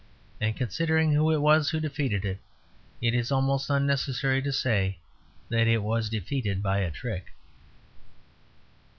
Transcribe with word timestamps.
And 0.39 0.55
considering 0.57 1.13
who 1.13 1.29
it 1.31 1.41
was 1.41 1.69
who 1.69 1.79
defeated 1.79 2.25
it, 2.25 2.39
it 3.01 3.13
is 3.13 3.31
almost 3.31 3.69
unnecessary 3.69 4.41
to 4.41 4.51
say 4.51 4.97
that 5.49 5.67
it 5.67 5.83
was 5.83 6.09
defeated 6.09 6.63
by 6.63 6.79
a 6.79 6.89
trick. 6.89 7.35